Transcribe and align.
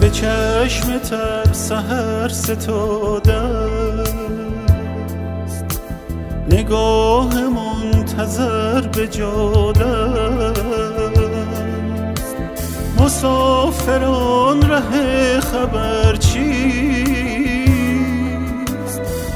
به 0.00 0.10
چشم 0.10 0.98
تر 0.98 1.52
سهر 1.52 2.28
ستاده 2.28 3.34
است 3.34 4.04
نگاه 6.50 7.34
منتظر 7.48 8.80
به 8.80 9.08
جاده 9.08 9.84
مسافران 13.00 14.62
ره 14.70 15.40
خبر 15.40 16.16
چیست؟ 16.16 17.58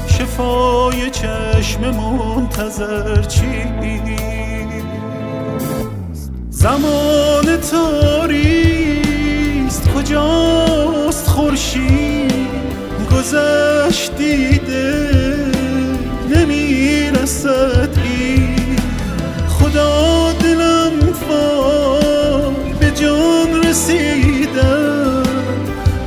شفای 0.07 1.09
چشم 1.09 1.81
منتظر 1.81 3.21
چیست؟ 3.21 3.83
زمان 6.49 7.57
تاریست 7.71 8.62
خورشید 11.73 12.33
گذشت 13.11 14.17
دیده 14.17 15.09
نمی‌رسد 16.29 17.89
این. 18.03 18.77
خدا 19.49 20.33
دلم 20.33 21.13
فال 21.29 22.53
به 22.79 22.91
جان 23.01 23.63
رسیدم 23.63 25.23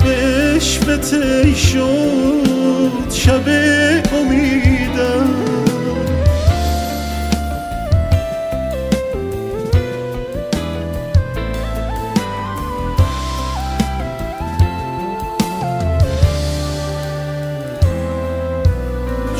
به 0.04 0.10
عشق 0.56 0.96
تی 0.96 1.54
شد 1.54 3.10
شب 3.12 3.48
امیدم 4.12 4.85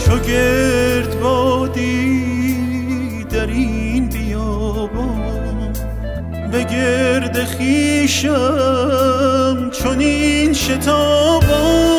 چو 0.06 0.18
گرد 0.18 1.20
بادی 1.20 2.64
در 3.24 3.46
این 3.46 4.08
بیابان 4.08 5.72
به 6.52 6.64
گرد 6.64 7.44
خیشم 7.44 8.30
چون 9.70 10.00
این 10.00 10.52
شتابان. 10.52 11.96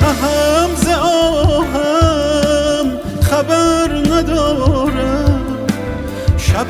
اهم 0.00 0.74
ز 0.76 0.88
آهم 0.88 2.86
خبر 3.22 4.02
ندارم 4.10 5.40
شب 6.38 6.66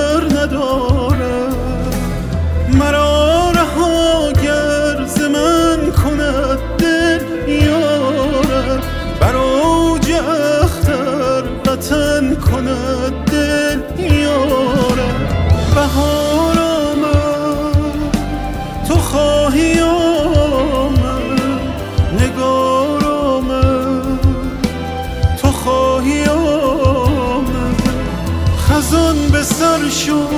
خزان 28.80 29.28
به 29.32 29.44
سر 29.44 29.90
شد 29.90 30.30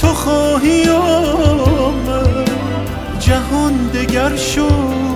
تو 0.00 0.06
خواهی 0.06 0.88
آمد 0.88 2.50
جهان 3.20 3.90
دگر 3.94 4.36
شد 4.36 5.09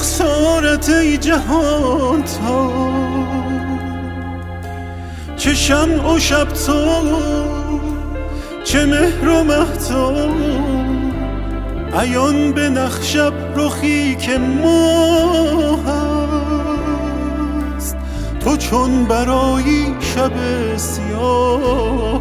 رخسارت 0.00 0.88
ای 0.88 1.18
جهان 1.18 2.22
تا 2.22 2.70
چه 5.36 5.54
شمع 5.54 6.14
و 6.14 6.18
شب 6.18 6.44
تو 6.44 6.84
چه 8.64 8.86
مهر 8.86 9.28
و 9.28 9.44
مهتاب 9.44 10.30
عیان 11.94 12.52
به 12.52 12.68
نخشب 12.68 13.32
رخی 13.56 14.16
که 14.16 14.38
ماه 14.38 15.88
است. 17.76 17.96
تو 18.44 18.56
چون 18.56 19.04
برایی 19.04 19.94
شب 20.00 20.32
سیاه 20.76 22.19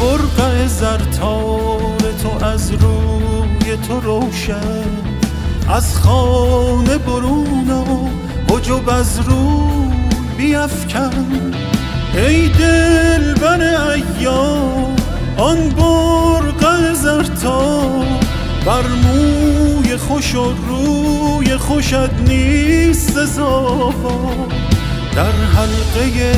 برقع 0.00 0.66
زرتار 0.66 2.12
تو 2.22 2.44
از 2.44 2.72
روی 2.72 3.76
تو 3.88 4.00
روشن. 4.00 4.88
از 5.68 5.98
خانه 5.98 6.98
برون 6.98 7.70
آ 7.70 7.84
حجب 8.54 8.88
از 8.88 9.20
روی 9.20 9.90
بیفکن. 10.36 11.52
ای 12.14 12.48
دل 12.48 13.34
بر 13.34 13.90
ایام 13.90 14.96
آن 15.36 15.68
برقع 15.68 16.92
زرتار 16.94 18.06
بر 18.66 18.82
موی 18.82 19.96
خوش 19.96 20.34
و 20.34 20.52
روی 20.68 21.56
خوشت 21.56 22.12
نیست 22.26 23.10
سزا 23.10 23.94
در 25.14 25.32
حلقه 25.32 26.32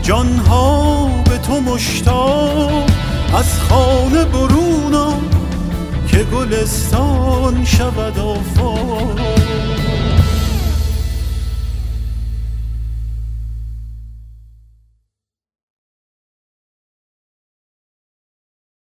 اشاق 0.00 0.02
جانها 0.02 1.06
به 1.24 1.38
تو 1.38 1.60
مشتاق 1.60 2.90
از 3.34 3.60
خانه 3.60 4.24
برون 4.24 4.94
آ 4.94 5.12
که 6.08 6.24
گلستان 6.24 7.64
شود 7.64 8.18
آفاق. 8.18 9.39